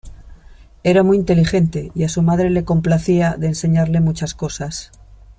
Era 0.81 1.03
muy 1.03 1.15
inteligente 1.17 1.91
y 1.93 2.05
a 2.05 2.09
su 2.09 2.23
madre 2.23 2.49
le 2.49 2.65
complacía 2.65 3.35
de 3.37 3.45
enseñarle 3.45 3.99
muchas 3.99 4.33
cosas. 4.33 4.91